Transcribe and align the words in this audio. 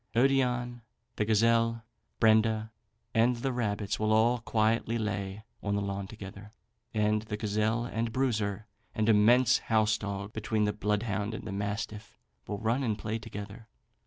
Odion, 0.15 0.81
the 1.17 1.25
gazelle, 1.25 1.83
Brenda, 2.19 2.71
and 3.13 3.35
the 3.35 3.53
rabbits, 3.53 3.99
will 3.99 4.11
all 4.11 4.39
quietly 4.39 4.97
lay 4.97 5.43
on 5.61 5.75
the 5.75 5.81
lawn 5.83 6.07
together, 6.07 6.53
and 6.91 7.21
the 7.21 7.37
gazelle 7.37 7.85
and 7.85 8.11
Bruiser, 8.11 8.65
an 8.95 9.07
immense 9.07 9.59
house 9.59 9.99
dog 9.99 10.33
between 10.33 10.63
the 10.63 10.73
bloodhound 10.73 11.35
and 11.35 11.43
mastiff, 11.55 12.17
will 12.47 12.57
run 12.57 12.81
and 12.81 12.97
play 12.97 13.19
together. 13.19 13.67